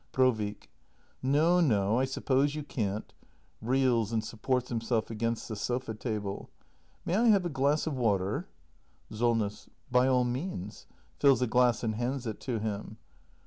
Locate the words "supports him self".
4.25-5.11